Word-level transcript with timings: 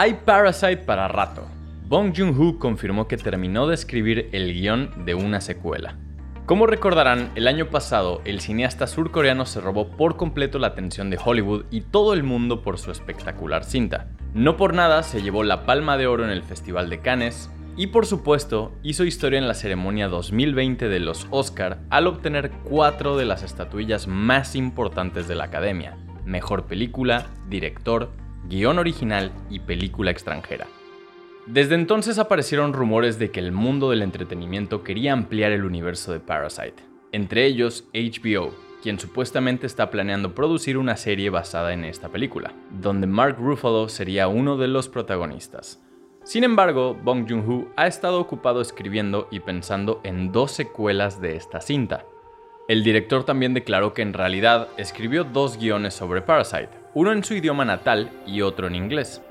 Hay 0.00 0.14
Parasite 0.14 0.76
para 0.76 1.08
rato. 1.08 1.44
Bong 1.88 2.12
Joon-ho 2.16 2.60
confirmó 2.60 3.08
que 3.08 3.16
terminó 3.16 3.66
de 3.66 3.74
escribir 3.74 4.28
el 4.30 4.52
guion 4.52 5.04
de 5.04 5.16
una 5.16 5.40
secuela. 5.40 5.96
Como 6.46 6.68
recordarán, 6.68 7.32
el 7.34 7.48
año 7.48 7.66
pasado 7.66 8.22
el 8.24 8.38
cineasta 8.38 8.86
surcoreano 8.86 9.44
se 9.44 9.60
robó 9.60 9.88
por 9.88 10.16
completo 10.16 10.60
la 10.60 10.68
atención 10.68 11.10
de 11.10 11.18
Hollywood 11.18 11.64
y 11.72 11.80
todo 11.80 12.14
el 12.14 12.22
mundo 12.22 12.62
por 12.62 12.78
su 12.78 12.92
espectacular 12.92 13.64
cinta. 13.64 14.06
No 14.34 14.56
por 14.56 14.72
nada 14.72 15.02
se 15.02 15.20
llevó 15.20 15.42
la 15.42 15.66
palma 15.66 15.96
de 15.96 16.06
oro 16.06 16.22
en 16.22 16.30
el 16.30 16.44
Festival 16.44 16.90
de 16.90 17.00
Cannes 17.00 17.50
y 17.76 17.88
por 17.88 18.06
supuesto 18.06 18.70
hizo 18.84 19.02
historia 19.02 19.40
en 19.40 19.48
la 19.48 19.54
ceremonia 19.54 20.06
2020 20.06 20.88
de 20.88 21.00
los 21.00 21.26
Oscar 21.30 21.80
al 21.90 22.06
obtener 22.06 22.52
cuatro 22.62 23.16
de 23.16 23.24
las 23.24 23.42
estatuillas 23.42 24.06
más 24.06 24.54
importantes 24.54 25.26
de 25.26 25.34
la 25.34 25.46
Academia. 25.46 25.98
Mejor 26.24 26.66
película, 26.66 27.26
director, 27.48 28.12
guion 28.46 28.78
original 28.78 29.32
y 29.50 29.60
película 29.60 30.10
extranjera. 30.10 30.66
Desde 31.46 31.74
entonces 31.74 32.18
aparecieron 32.18 32.74
rumores 32.74 33.18
de 33.18 33.30
que 33.30 33.40
el 33.40 33.52
mundo 33.52 33.90
del 33.90 34.02
entretenimiento 34.02 34.84
quería 34.84 35.14
ampliar 35.14 35.50
el 35.52 35.64
universo 35.64 36.12
de 36.12 36.20
Parasite, 36.20 36.82
entre 37.12 37.46
ellos 37.46 37.88
HBO, 37.94 38.52
quien 38.82 38.98
supuestamente 38.98 39.66
está 39.66 39.90
planeando 39.90 40.34
producir 40.34 40.76
una 40.78 40.96
serie 40.96 41.30
basada 41.30 41.72
en 41.72 41.84
esta 41.84 42.10
película, 42.10 42.52
donde 42.70 43.06
Mark 43.06 43.36
Ruffalo 43.38 43.88
sería 43.88 44.28
uno 44.28 44.56
de 44.56 44.68
los 44.68 44.88
protagonistas. 44.88 45.82
Sin 46.22 46.44
embargo, 46.44 46.94
Bong 46.94 47.26
Joon-ho 47.26 47.68
ha 47.76 47.86
estado 47.86 48.20
ocupado 48.20 48.60
escribiendo 48.60 49.28
y 49.30 49.40
pensando 49.40 50.00
en 50.04 50.30
dos 50.30 50.52
secuelas 50.52 51.20
de 51.22 51.36
esta 51.36 51.62
cinta. 51.62 52.04
El 52.68 52.84
director 52.84 53.24
también 53.24 53.54
declaró 53.54 53.94
que 53.94 54.02
en 54.02 54.12
realidad 54.12 54.68
escribió 54.76 55.24
dos 55.24 55.56
guiones 55.56 55.94
sobre 55.94 56.20
Parasite, 56.20 56.68
uno 56.94 57.12
en 57.12 57.22
su 57.24 57.34
idioma 57.34 57.64
natal 57.64 58.10
y 58.26 58.42
otro 58.42 58.66
en 58.66 58.74
inglés. 58.74 59.22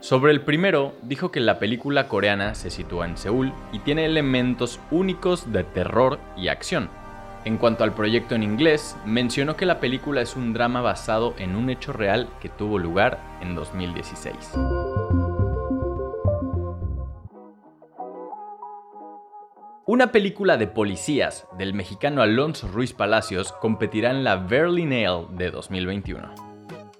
Sobre 0.00 0.32
el 0.32 0.42
primero, 0.42 0.94
dijo 1.02 1.30
que 1.30 1.40
la 1.40 1.58
película 1.58 2.08
coreana 2.08 2.54
se 2.54 2.70
sitúa 2.70 3.06
en 3.06 3.16
Seúl 3.16 3.52
y 3.72 3.78
tiene 3.78 4.04
elementos 4.04 4.78
únicos 4.90 5.50
de 5.50 5.64
terror 5.64 6.18
y 6.36 6.48
acción. 6.48 6.90
En 7.46 7.56
cuanto 7.56 7.84
al 7.84 7.94
proyecto 7.94 8.34
en 8.34 8.42
inglés, 8.42 8.96
mencionó 9.04 9.56
que 9.56 9.66
la 9.66 9.80
película 9.80 10.20
es 10.20 10.36
un 10.36 10.52
drama 10.52 10.80
basado 10.80 11.34
en 11.38 11.56
un 11.56 11.70
hecho 11.70 11.92
real 11.92 12.28
que 12.40 12.48
tuvo 12.48 12.78
lugar 12.78 13.18
en 13.40 13.54
2016. 13.54 14.34
Una 19.86 20.12
película 20.12 20.56
de 20.56 20.66
policías 20.66 21.46
del 21.58 21.74
mexicano 21.74 22.22
Alonso 22.22 22.68
Ruiz 22.68 22.94
Palacios 22.94 23.52
competirá 23.52 24.10
en 24.10 24.24
la 24.24 24.36
Berlinale 24.36 25.26
de 25.30 25.50
2021. 25.50 26.53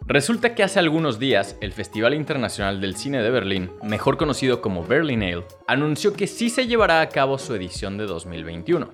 Resulta 0.07 0.55
que 0.55 0.63
hace 0.63 0.79
algunos 0.79 1.19
días 1.19 1.57
el 1.63 1.73
Festival 1.73 2.13
Internacional 2.13 2.79
del 2.79 2.95
Cine 2.95 3.23
de 3.23 3.31
Berlín, 3.31 3.71
mejor 3.83 4.19
conocido 4.19 4.61
como 4.61 4.85
Berlinale, 4.85 5.47
anunció 5.67 6.13
que 6.13 6.27
sí 6.27 6.51
se 6.51 6.67
llevará 6.67 7.01
a 7.01 7.09
cabo 7.09 7.39
su 7.39 7.55
edición 7.55 7.97
de 7.97 8.05
2021. 8.05 8.91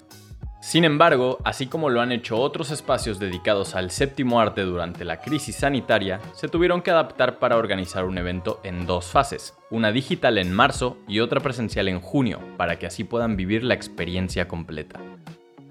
Sin 0.62 0.84
embargo, 0.84 1.38
así 1.42 1.66
como 1.66 1.90
lo 1.90 2.00
han 2.00 2.12
hecho 2.12 2.36
otros 2.36 2.70
espacios 2.70 3.18
dedicados 3.18 3.74
al 3.74 3.90
séptimo 3.90 4.40
arte 4.40 4.62
durante 4.62 5.04
la 5.04 5.20
crisis 5.20 5.56
sanitaria, 5.56 6.20
se 6.32 6.46
tuvieron 6.46 6.80
que 6.80 6.92
adaptar 6.92 7.40
para 7.40 7.56
organizar 7.56 8.04
un 8.04 8.16
evento 8.16 8.60
en 8.62 8.86
dos 8.86 9.06
fases, 9.06 9.54
una 9.68 9.90
digital 9.90 10.38
en 10.38 10.52
marzo 10.52 10.96
y 11.08 11.18
otra 11.18 11.40
presencial 11.40 11.88
en 11.88 12.00
junio, 12.00 12.38
para 12.56 12.78
que 12.78 12.86
así 12.86 13.02
puedan 13.02 13.36
vivir 13.36 13.64
la 13.64 13.74
experiencia 13.74 14.46
completa. 14.46 15.00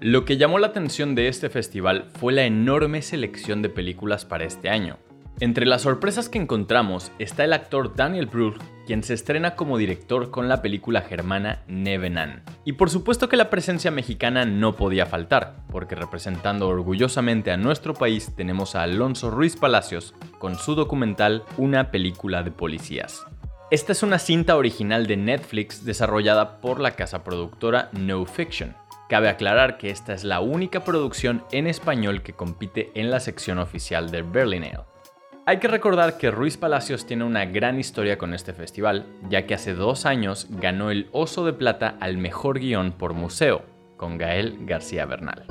Lo 0.00 0.26
que 0.26 0.36
llamó 0.36 0.58
la 0.58 0.66
atención 0.66 1.14
de 1.14 1.28
este 1.28 1.48
festival 1.48 2.10
fue 2.18 2.34
la 2.34 2.44
enorme 2.44 3.00
selección 3.00 3.62
de 3.62 3.70
películas 3.70 4.26
para 4.26 4.44
este 4.44 4.68
año, 4.68 4.98
entre 5.40 5.64
las 5.64 5.82
sorpresas 5.82 6.28
que 6.28 6.38
encontramos 6.38 7.10
está 7.18 7.44
el 7.44 7.54
actor 7.54 7.96
Daniel 7.96 8.26
Brühl, 8.26 8.58
quien 8.86 9.02
se 9.02 9.14
estrena 9.14 9.56
como 9.56 9.78
director 9.78 10.30
con 10.30 10.48
la 10.48 10.60
película 10.60 11.00
germana 11.00 11.62
Nevenan. 11.66 12.42
Y 12.66 12.74
por 12.74 12.90
supuesto 12.90 13.28
que 13.28 13.38
la 13.38 13.48
presencia 13.48 13.90
mexicana 13.90 14.44
no 14.44 14.76
podía 14.76 15.06
faltar, 15.06 15.56
porque 15.70 15.94
representando 15.94 16.68
orgullosamente 16.68 17.50
a 17.50 17.56
nuestro 17.56 17.94
país 17.94 18.34
tenemos 18.36 18.74
a 18.74 18.82
Alonso 18.82 19.30
Ruiz 19.30 19.56
Palacios 19.56 20.14
con 20.38 20.56
su 20.56 20.74
documental 20.74 21.44
Una 21.56 21.90
película 21.90 22.42
de 22.42 22.50
policías. 22.50 23.24
Esta 23.70 23.92
es 23.92 24.02
una 24.02 24.18
cinta 24.18 24.56
original 24.56 25.06
de 25.06 25.16
Netflix 25.16 25.84
desarrollada 25.84 26.60
por 26.60 26.80
la 26.80 26.90
casa 26.92 27.24
productora 27.24 27.88
No 27.92 28.26
Fiction. 28.26 28.74
Cabe 29.08 29.28
aclarar 29.28 29.78
que 29.78 29.90
esta 29.90 30.12
es 30.12 30.22
la 30.22 30.40
única 30.40 30.84
producción 30.84 31.44
en 31.50 31.66
español 31.66 32.22
que 32.22 32.32
compite 32.32 32.90
en 32.94 33.10
la 33.10 33.20
sección 33.20 33.58
oficial 33.58 34.10
de 34.10 34.22
Berlinale. 34.22 34.90
Hay 35.50 35.58
que 35.58 35.66
recordar 35.66 36.16
que 36.16 36.30
Ruiz 36.30 36.56
Palacios 36.56 37.06
tiene 37.06 37.24
una 37.24 37.44
gran 37.44 37.76
historia 37.80 38.18
con 38.18 38.34
este 38.34 38.52
festival, 38.52 39.06
ya 39.28 39.46
que 39.46 39.54
hace 39.54 39.74
dos 39.74 40.06
años 40.06 40.46
ganó 40.48 40.92
el 40.92 41.08
Oso 41.10 41.44
de 41.44 41.52
Plata 41.52 41.96
al 41.98 42.18
mejor 42.18 42.60
guion 42.60 42.92
por 42.92 43.14
museo, 43.14 43.64
con 43.96 44.16
Gael 44.16 44.58
García 44.60 45.06
Bernal. 45.06 45.46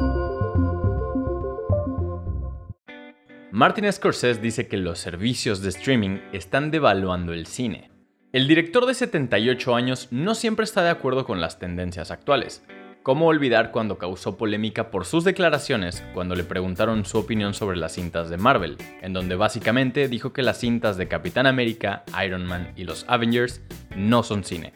Martin 3.52 3.92
Scorsese 3.92 4.40
dice 4.40 4.70
que 4.70 4.78
los 4.78 5.00
servicios 5.00 5.62
de 5.62 5.68
streaming 5.68 6.20
están 6.32 6.72
devaluando 6.72 7.34
el 7.34 7.46
cine. 7.46 7.92
El 8.32 8.48
director 8.48 8.86
de 8.86 8.94
78 8.94 9.76
años 9.76 10.08
no 10.12 10.34
siempre 10.34 10.64
está 10.64 10.82
de 10.82 10.92
acuerdo 10.92 11.26
con 11.26 11.42
las 11.42 11.60
tendencias 11.60 12.10
actuales, 12.10 12.64
¿Cómo 13.02 13.28
olvidar 13.28 13.72
cuando 13.72 13.98
causó 13.98 14.36
polémica 14.36 14.92
por 14.92 15.06
sus 15.06 15.24
declaraciones 15.24 16.04
cuando 16.14 16.36
le 16.36 16.44
preguntaron 16.44 17.06
su 17.06 17.18
opinión 17.18 17.54
sobre 17.54 17.78
las 17.78 17.94
cintas 17.94 18.30
de 18.30 18.36
Marvel, 18.36 18.78
en 19.02 19.14
donde 19.14 19.36
básicamente 19.36 20.10
dijo 20.10 20.34
que 20.34 20.42
las 20.42 20.60
cintas 20.60 20.98
de 20.98 21.08
Capitán 21.08 21.48
América, 21.48 22.04
Iron 22.26 22.46
Man 22.46 22.74
y 22.76 22.84
los 22.84 23.06
Avengers 23.08 23.62
no 23.96 24.22
son 24.22 24.44
cine? 24.44 24.74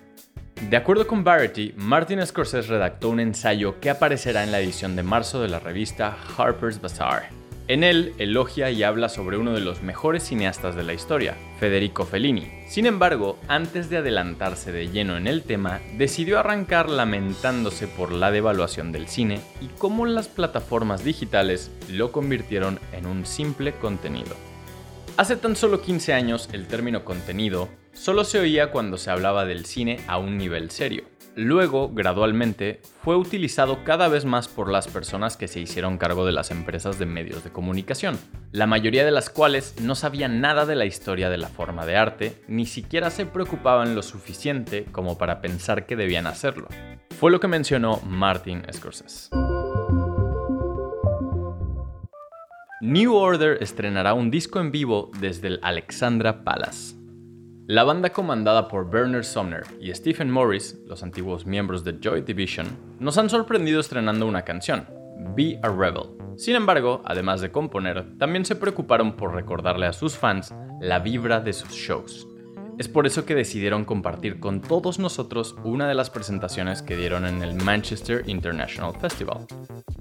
De 0.70 0.78
acuerdo 0.78 1.06
con 1.06 1.26
Variety, 1.26 1.74
Martin 1.76 2.26
Scorsese 2.26 2.70
redactó 2.70 3.10
un 3.10 3.20
ensayo 3.20 3.82
que 3.82 3.90
aparecerá 3.90 4.46
en 4.46 4.54
la 4.54 4.62
edición 4.62 4.96
de 4.96 5.04
marzo 5.04 5.42
de 5.42 5.50
la 5.50 5.60
revista 5.60 6.18
Harper's 6.38 6.80
Bazaar, 6.80 7.30
en 7.68 7.84
él 7.84 8.14
elogia 8.18 8.70
y 8.72 8.84
habla 8.84 9.10
sobre 9.10 9.38
uno 9.38 9.54
de 9.54 9.62
los 9.62 9.82
mejores 9.82 10.24
cineastas 10.24 10.76
de 10.76 10.84
la 10.84 10.94
historia, 10.94 11.38
Federico 11.60 12.06
Fellini. 12.06 12.52
Sin 12.68 12.86
embargo, 12.86 13.38
antes 13.48 13.90
de 13.90 13.98
adelantarse 13.98 14.72
de 14.72 14.90
lleno 14.90 15.16
en 15.16 15.28
el 15.28 15.44
tema, 15.44 15.80
decidió 15.98 16.40
arrancar 16.40 16.90
lamentándose 16.90 17.88
por 17.88 18.12
la 18.12 18.32
devaluación 18.32 18.92
del 18.92 19.08
cine 19.08 19.40
y 19.62 19.68
cómo 19.78 20.06
las 20.06 20.28
plataformas 20.28 21.04
digitales 21.04 21.72
lo 21.90 22.12
convirtieron 22.12 22.80
en 22.92 23.06
un 23.06 23.26
simple 23.26 23.74
contenido. 23.74 24.36
Hace 25.16 25.36
tan 25.36 25.56
solo 25.56 25.82
15 25.82 26.14
años 26.14 26.50
el 26.54 26.68
término 26.68 27.06
contenido 27.06 27.70
solo 27.94 28.24
se 28.24 28.40
oía 28.40 28.72
cuando 28.72 28.98
se 28.98 29.12
hablaba 29.12 29.46
del 29.46 29.66
cine 29.66 30.00
a 30.08 30.18
un 30.18 30.38
nivel 30.38 30.72
serio. 30.72 31.13
Luego, 31.36 31.90
gradualmente, 31.92 32.82
fue 33.02 33.16
utilizado 33.16 33.84
cada 33.84 34.08
vez 34.08 34.24
más 34.24 34.48
por 34.48 34.70
las 34.70 34.88
personas 34.88 35.36
que 35.36 35.48
se 35.48 35.60
hicieron 35.60 35.98
cargo 35.98 36.28
de 36.28 36.32
las 36.32 36.52
empresas 36.52 37.00
de 37.00 37.08
medios 37.08 37.44
de 37.44 37.52
comunicación, 37.52 38.20
la 38.52 38.68
mayoría 38.68 39.04
de 39.04 39.10
las 39.10 39.32
cuales 39.32 39.76
no 39.82 39.96
sabían 39.96 40.42
nada 40.42 40.68
de 40.68 40.76
la 40.76 40.86
historia 40.86 41.32
de 41.32 41.40
la 41.40 41.48
forma 41.48 41.88
de 41.88 41.98
arte, 41.98 42.44
ni 42.48 42.68
siquiera 42.68 43.10
se 43.10 43.26
preocupaban 43.26 43.96
lo 43.96 44.04
suficiente 44.04 44.86
como 44.92 45.18
para 45.18 45.42
pensar 45.42 45.88
que 45.88 45.96
debían 45.96 46.28
hacerlo. 46.28 46.68
Fue 47.20 47.32
lo 47.32 47.40
que 47.40 47.48
mencionó 47.48 48.00
Martin 48.06 48.64
Scorsese. 48.72 49.30
New 52.82 53.16
Order 53.16 53.58
estrenará 53.64 54.14
un 54.14 54.30
disco 54.30 54.60
en 54.60 54.72
vivo 54.72 55.10
desde 55.20 55.48
el 55.48 55.60
Alexandra 55.64 56.44
Palace. 56.44 57.03
La 57.68 57.86
banda 57.86 58.10
comandada 58.10 58.68
por 58.68 58.94
Werner 58.94 59.24
Sumner 59.24 59.64
y 59.80 59.94
Stephen 59.94 60.30
Morris, 60.30 60.78
los 60.86 61.02
antiguos 61.02 61.46
miembros 61.46 61.86
de 61.86 61.98
Joy 61.98 62.20
Division, 62.24 62.68
nos 63.00 63.18
han 63.18 63.30
sorprendido 63.30 63.80
estrenando 63.80 64.28
una 64.28 64.42
canción, 64.42 64.86
Be 65.34 65.62
a 65.64 65.70
Rebel. 65.70 66.10
Sin 66.36 66.58
embargo, 66.58 67.02
además 67.06 67.40
de 67.40 67.54
componer, 67.54 68.18
también 68.18 68.44
se 68.44 68.58
preocuparon 68.58 69.16
por 69.16 69.34
recordarle 69.34 69.86
a 69.86 69.94
sus 69.94 70.18
fans 70.18 70.54
la 70.82 71.00
vibra 71.00 71.40
de 71.40 71.54
sus 71.54 71.70
shows. 71.70 72.28
Es 72.84 72.90
por 72.90 73.08
eso 73.08 73.26
que 73.26 73.34
decidieron 73.34 73.86
compartir 73.86 74.42
con 74.42 74.60
todos 74.60 75.00
nosotros 75.00 75.56
una 75.64 75.88
de 75.88 75.94
las 75.94 76.10
presentaciones 76.10 76.82
que 76.82 76.98
dieron 76.98 77.26
en 77.26 77.42
el 77.42 77.56
Manchester 77.56 78.24
International 78.28 78.94
Festival. 79.00 79.48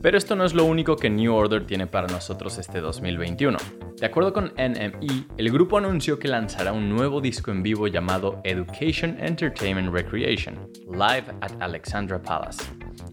Pero 0.01 0.19
esto 0.19 0.35
no 0.35 0.45
es 0.45 0.53
lo 0.53 0.65
único 0.65 0.97
que 0.97 1.09
New 1.09 1.33
Order 1.33 1.65
tiene 1.65 1.87
para 1.87 2.09
nosotros 2.09 2.59
este 2.59 2.81
2021. 2.81 3.57
De 4.01 4.05
acuerdo 4.05 4.33
con 4.33 4.47
NME, 4.57 5.29
el 5.37 5.53
grupo 5.53 5.79
anunció 5.79 6.19
que 6.19 6.27
lanzará 6.27 6.73
un 6.73 6.89
nuevo 6.89 7.21
disco 7.21 7.53
en 7.53 7.63
vivo 7.63 7.87
llamado 7.87 8.41
Education 8.43 9.17
Entertainment 9.21 9.95
Recreation, 9.95 10.69
Live 10.91 11.27
at 11.41 11.53
Alexandra 11.61 12.21
Palace. 12.21 12.65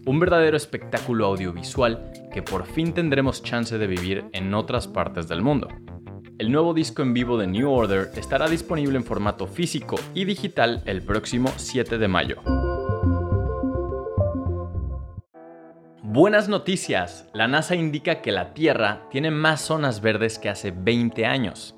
Un 0.04 0.18
verdadero 0.18 0.56
espectáculo 0.56 1.26
audiovisual 1.26 2.10
que 2.34 2.42
por 2.42 2.66
fin 2.66 2.92
tendremos 2.92 3.40
chance 3.44 3.78
de 3.78 3.86
vivir 3.86 4.24
en 4.32 4.52
otras 4.52 4.88
partes 4.88 5.28
del 5.28 5.42
mundo. 5.42 5.68
El 6.40 6.50
nuevo 6.50 6.72
disco 6.72 7.02
en 7.02 7.12
vivo 7.12 7.36
de 7.36 7.46
New 7.46 7.70
Order 7.70 8.12
estará 8.16 8.48
disponible 8.48 8.96
en 8.96 9.04
formato 9.04 9.46
físico 9.46 9.96
y 10.14 10.24
digital 10.24 10.82
el 10.86 11.02
próximo 11.02 11.52
7 11.54 11.98
de 11.98 12.08
mayo. 12.08 12.40
Buenas 16.02 16.48
noticias, 16.48 17.28
la 17.34 17.46
NASA 17.46 17.74
indica 17.74 18.22
que 18.22 18.32
la 18.32 18.54
Tierra 18.54 19.02
tiene 19.10 19.30
más 19.30 19.60
zonas 19.60 20.00
verdes 20.00 20.38
que 20.38 20.48
hace 20.48 20.70
20 20.70 21.26
años. 21.26 21.76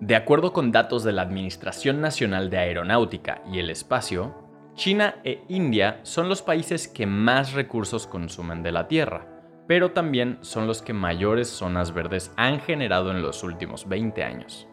De 0.00 0.16
acuerdo 0.16 0.54
con 0.54 0.72
datos 0.72 1.04
de 1.04 1.12
la 1.12 1.20
Administración 1.20 2.00
Nacional 2.00 2.48
de 2.48 2.56
Aeronáutica 2.56 3.42
y 3.52 3.58
el 3.58 3.68
Espacio, 3.68 4.34
China 4.74 5.16
e 5.22 5.42
India 5.48 6.00
son 6.02 6.30
los 6.30 6.40
países 6.40 6.88
que 6.88 7.04
más 7.04 7.52
recursos 7.52 8.06
consumen 8.06 8.62
de 8.62 8.72
la 8.72 8.88
Tierra, 8.88 9.37
pero 9.68 9.92
también 9.92 10.38
son 10.40 10.66
los 10.66 10.82
que 10.82 10.94
mayores 10.94 11.46
zonas 11.46 11.92
verdes 11.92 12.32
han 12.36 12.58
generado 12.58 13.12
en 13.12 13.22
los 13.22 13.44
últimos 13.44 13.86
20 13.86 14.24
años. 14.24 14.66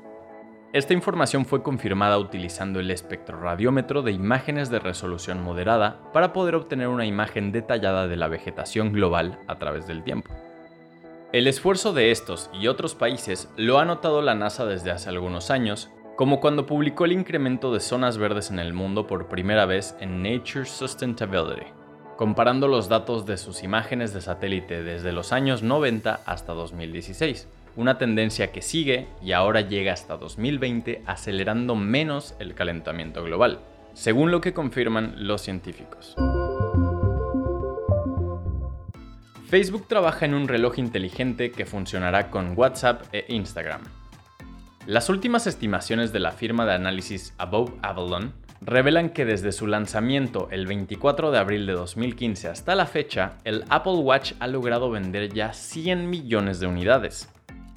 Esta 0.72 0.94
información 0.94 1.46
fue 1.46 1.62
confirmada 1.62 2.18
utilizando 2.18 2.80
el 2.80 2.90
espectroradiómetro 2.90 4.02
de 4.02 4.14
imágenes 4.14 4.70
de 4.70 4.80
resolución 4.80 5.44
moderada 5.44 6.02
para 6.14 6.34
poder 6.34 6.56
obtener 6.56 6.88
una 6.88 7.06
imagen 7.06 7.52
detallada 7.52 8.08
de 8.08 8.16
la 8.16 8.30
vegetación 8.30 8.94
global 8.94 9.38
a 9.48 9.56
través 9.56 9.86
del 9.86 10.04
tiempo. 10.04 10.34
El 11.34 11.48
esfuerzo 11.48 11.92
de 11.92 12.12
estos 12.12 12.50
y 12.54 12.68
otros 12.68 12.96
países 12.96 13.50
lo 13.58 13.80
ha 13.80 13.86
notado 13.86 14.22
la 14.22 14.36
NASA 14.36 14.66
desde 14.66 14.92
hace 14.92 15.10
algunos 15.10 15.52
años, 15.52 15.92
como 16.16 16.40
cuando 16.40 16.66
publicó 16.66 17.04
el 17.04 17.12
incremento 17.12 17.74
de 17.74 17.82
zonas 17.82 18.18
verdes 18.18 18.50
en 18.50 18.60
el 18.60 18.74
mundo 18.74 19.08
por 19.08 19.28
primera 19.28 19.66
vez 19.66 19.98
en 20.00 20.24
Nature 20.24 20.66
Sustainability, 20.66 21.68
comparando 22.16 22.68
los 22.68 22.90
datos 22.90 23.26
de 23.26 23.38
sus 23.38 23.64
imágenes 23.64 24.14
de 24.14 24.22
satélite 24.22 24.84
desde 24.84 25.12
los 25.12 25.32
años 25.32 25.64
90 25.64 26.22
hasta 26.26 26.54
2016 26.54 27.48
una 27.76 27.98
tendencia 27.98 28.52
que 28.52 28.62
sigue 28.62 29.08
y 29.22 29.34
ahora 29.34 29.62
llega 29.62 29.94
hasta 29.94 30.18
2020 30.18 31.04
acelerando 31.06 31.76
menos 31.76 32.36
el 32.40 32.54
calentamiento 32.54 33.24
global, 33.24 33.60
según 33.94 34.32
lo 34.32 34.42
que 34.42 34.54
confirman 34.54 35.28
los 35.28 35.42
científicos. 35.42 36.16
Facebook 39.48 39.88
trabaja 39.88 40.26
en 40.26 40.34
un 40.34 40.48
reloj 40.48 40.80
inteligente 40.80 41.52
que 41.52 41.66
funcionará 41.66 42.32
con 42.32 42.58
WhatsApp 42.58 43.04
e 43.12 43.26
Instagram. 43.30 43.82
Las 44.88 45.10
últimas 45.10 45.48
estimaciones 45.48 46.12
de 46.14 46.20
la 46.20 46.32
firma 46.32 46.66
de 46.66 46.74
análisis 46.74 47.34
Above 47.38 47.74
Avalon 47.82 48.34
revelan 48.62 49.10
que 49.10 49.26
desde 49.26 49.52
su 49.52 49.68
lanzamiento 49.68 50.48
el 50.52 50.68
24 50.68 51.32
de 51.32 51.38
abril 51.38 51.66
de 51.66 51.74
2015 51.74 52.48
hasta 52.48 52.76
la 52.76 52.86
fecha, 52.86 53.34
el 53.44 53.64
Apple 53.70 53.98
Watch 53.98 54.34
ha 54.40 54.48
logrado 54.48 54.90
vender 54.90 55.34
ya 55.34 55.54
100 55.54 56.10
millones 56.10 56.60
de 56.60 56.68
unidades, 56.68 57.30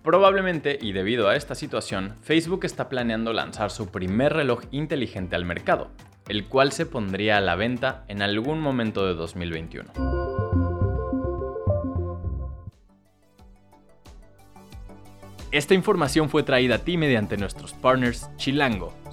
Probablemente, 0.08 0.78
y 0.80 0.92
debido 0.92 1.28
a 1.28 1.36
esta 1.36 1.54
situación, 1.54 2.14
Facebook 2.22 2.64
está 2.64 2.88
planeando 2.88 3.34
lanzar 3.34 3.70
su 3.70 3.88
primer 3.88 4.32
reloj 4.32 4.62
inteligente 4.70 5.36
al 5.36 5.44
mercado, 5.44 5.90
el 6.28 6.46
cual 6.46 6.72
se 6.72 6.86
pondría 6.86 7.36
a 7.36 7.42
la 7.42 7.56
venta 7.56 8.04
en 8.08 8.22
algún 8.22 8.58
momento 8.58 9.06
de 9.06 9.12
2021. 9.12 9.90
Esta 15.50 15.74
información 15.74 16.30
fue 16.30 16.42
traída 16.42 16.76
a 16.76 16.78
ti 16.78 16.96
mediante 16.96 17.36
nuestros 17.36 17.74
partners 17.74 18.30
Chilango, 18.36 18.94